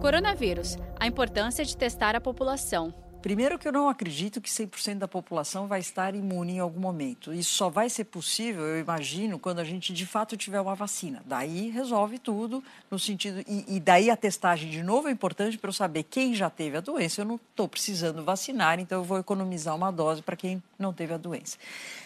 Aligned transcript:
Coronavírus: 0.00 0.78
a 0.98 1.06
importância 1.06 1.62
de 1.62 1.76
testar 1.76 2.16
a 2.16 2.20
população. 2.20 2.94
Primeiro 3.20 3.58
que 3.58 3.68
eu 3.68 3.72
não 3.72 3.86
acredito 3.86 4.40
que 4.40 4.48
100% 4.48 4.96
da 4.96 5.06
população 5.06 5.66
vai 5.66 5.78
estar 5.78 6.14
imune 6.14 6.54
em 6.54 6.58
algum 6.58 6.80
momento. 6.80 7.34
Isso 7.34 7.52
só 7.52 7.68
vai 7.68 7.90
ser 7.90 8.04
possível, 8.04 8.62
eu 8.62 8.80
imagino, 8.80 9.38
quando 9.38 9.58
a 9.58 9.64
gente 9.64 9.92
de 9.92 10.06
fato 10.06 10.38
tiver 10.38 10.58
uma 10.58 10.74
vacina. 10.74 11.22
Daí 11.26 11.68
resolve 11.68 12.18
tudo 12.18 12.64
no 12.90 12.98
sentido 12.98 13.44
e, 13.46 13.76
e 13.76 13.78
daí 13.78 14.08
a 14.08 14.16
testagem 14.16 14.70
de 14.70 14.82
novo 14.82 15.06
é 15.06 15.10
importante 15.10 15.58
para 15.58 15.68
eu 15.68 15.74
saber 15.74 16.04
quem 16.04 16.34
já 16.34 16.48
teve 16.48 16.78
a 16.78 16.80
doença. 16.80 17.20
Eu 17.20 17.26
não 17.26 17.34
estou 17.34 17.68
precisando 17.68 18.24
vacinar, 18.24 18.80
então 18.80 19.00
eu 19.00 19.04
vou 19.04 19.18
economizar 19.18 19.76
uma 19.76 19.92
dose 19.92 20.22
para 20.22 20.34
quem 20.34 20.62
não 20.78 20.94
teve 20.94 21.12
a 21.12 21.18
doença. 21.18 21.58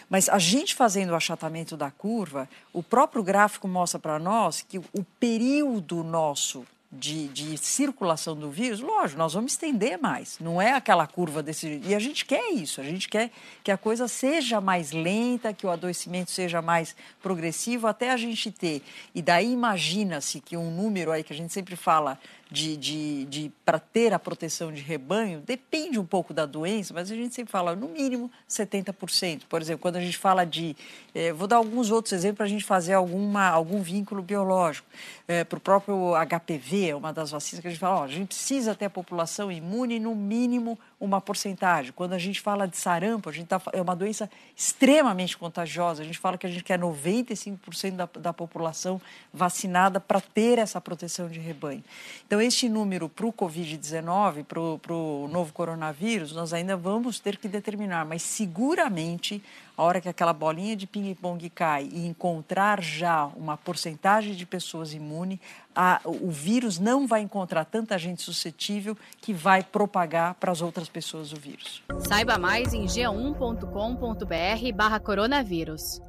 Mas 0.09 0.27
a 0.27 0.37
gente 0.37 0.75
fazendo 0.75 1.11
o 1.11 1.15
achatamento 1.15 1.77
da 1.77 1.89
curva, 1.89 2.49
o 2.73 2.83
próprio 2.83 3.23
gráfico 3.23 3.69
mostra 3.69 3.97
para 3.97 4.19
nós 4.19 4.61
que 4.61 4.79
o 4.79 5.03
período 5.17 6.03
nosso 6.03 6.65
de, 6.99 7.27
de, 7.27 7.57
circulação 7.57 8.35
do 8.35 8.49
vírus, 8.49 8.79
lógico, 8.79 9.17
nós 9.17 9.33
vamos 9.33 9.53
estender 9.53 9.97
mais. 9.99 10.37
Não 10.39 10.61
é 10.61 10.73
aquela 10.73 11.05
curva 11.05 11.43
desse. 11.43 11.81
E 11.85 11.93
a 11.93 11.99
gente 11.99 12.25
quer 12.25 12.51
isso, 12.51 12.81
a 12.81 12.83
gente 12.83 13.07
quer 13.07 13.31
que 13.63 13.71
a 13.71 13.77
coisa 13.77 14.07
seja 14.07 14.59
mais 14.61 14.91
lenta, 14.91 15.53
que 15.53 15.65
o 15.65 15.69
adoecimento 15.69 16.31
seja 16.31 16.61
mais 16.61 16.95
progressivo, 17.21 17.87
até 17.87 18.11
a 18.11 18.17
gente 18.17 18.51
ter. 18.51 18.81
E 19.13 19.21
daí 19.21 19.51
imagina-se 19.51 20.39
que 20.39 20.57
um 20.57 20.71
número 20.71 21.11
aí 21.11 21.23
que 21.23 21.33
a 21.33 21.35
gente 21.35 21.53
sempre 21.53 21.75
fala 21.75 22.19
de, 22.49 22.77
de, 22.77 23.25
de 23.25 23.51
para 23.63 23.79
ter 23.79 24.13
a 24.13 24.19
proteção 24.19 24.71
de 24.71 24.81
rebanho, 24.81 25.41
depende 25.41 25.99
um 25.99 26.05
pouco 26.05 26.33
da 26.33 26.45
doença, 26.45 26.93
mas 26.93 27.11
a 27.11 27.15
gente 27.15 27.33
sempre 27.33 27.51
fala 27.51 27.75
no 27.75 27.87
mínimo 27.87 28.31
70%. 28.49 29.41
Por 29.49 29.61
exemplo, 29.61 29.81
quando 29.81 29.95
a 29.97 30.01
gente 30.01 30.17
fala 30.17 30.45
de. 30.45 30.75
Eh, 31.13 31.33
vou 31.33 31.47
dar 31.47 31.57
alguns 31.57 31.89
outros 31.91 32.13
exemplos 32.13 32.37
para 32.37 32.45
a 32.45 32.49
gente 32.49 32.63
fazer 32.63 32.93
alguma, 32.93 33.47
algum 33.47 33.81
vínculo 33.81 34.21
biológico. 34.21 34.87
Eh, 35.27 35.43
para 35.43 35.57
o 35.57 35.59
próprio 35.59 36.13
HPV, 36.15 36.84
é 36.89 36.95
uma 36.95 37.11
das 37.11 37.31
vacinas 37.31 37.61
que 37.61 37.67
a 37.67 37.71
gente 37.71 37.79
fala, 37.79 38.01
ó, 38.01 38.03
a 38.03 38.07
gente 38.07 38.27
precisa 38.27 38.75
ter 38.75 38.85
a 38.85 38.89
população 38.89 39.51
imune 39.51 39.99
no 39.99 40.15
mínimo 40.15 40.77
uma 40.99 41.19
porcentagem. 41.21 41.91
Quando 41.93 42.13
a 42.13 42.17
gente 42.17 42.41
fala 42.41 42.67
de 42.67 42.77
sarampo, 42.77 43.29
a 43.29 43.31
gente 43.31 43.47
tá, 43.47 43.61
é 43.73 43.81
uma 43.81 43.95
doença 43.95 44.29
extremamente 44.55 45.37
contagiosa. 45.37 46.01
A 46.01 46.05
gente 46.05 46.17
fala 46.17 46.37
que 46.37 46.45
a 46.47 46.49
gente 46.49 46.63
quer 46.63 46.79
95% 46.79 47.91
da, 47.91 48.09
da 48.19 48.33
população 48.33 49.01
vacinada 49.33 49.99
para 49.99 50.21
ter 50.21 50.57
essa 50.57 50.79
proteção 50.79 51.27
de 51.27 51.39
rebanho. 51.39 51.83
Então, 52.25 52.41
este 52.41 52.69
número 52.69 53.09
para 53.09 53.25
o 53.25 53.33
Covid-19, 53.33 54.43
para 54.43 54.93
o 54.93 55.27
novo 55.27 55.53
coronavírus, 55.53 56.31
nós 56.31 56.53
ainda 56.53 56.75
vamos 56.75 57.19
ter 57.19 57.37
que 57.37 57.47
determinar, 57.47 58.05
mas 58.05 58.21
seguramente 58.21 59.43
a 59.77 59.83
hora 59.83 60.01
que 60.01 60.09
aquela 60.09 60.33
bolinha 60.33 60.75
de 60.75 60.87
ping-pong 60.87 61.47
cai 61.49 61.87
e 61.91 62.05
encontrar 62.05 62.81
já 62.81 63.25
uma 63.25 63.57
porcentagem 63.57 64.33
de 64.33 64.45
pessoas 64.45 64.93
imune, 64.93 65.41
a, 65.75 65.99
o 66.05 66.31
vírus 66.31 66.79
não 66.79 67.05
vai 67.05 67.19
encontrar 67.21 67.65
tanta 67.65 67.97
gente 67.97 68.21
suscetível 68.21 68.95
que 69.19 69.33
vai 69.33 69.61
propagar 69.63 70.35
para 70.35 70.51
as 70.51 70.61
outras 70.61 70.87
pessoas 70.87 71.33
o 71.33 71.35
vírus. 71.35 71.83
Saiba 72.07 72.37
mais 72.37 72.73
em 72.73 72.85
g1.com.br/barra 72.85 74.99
coronavírus. 74.99 75.99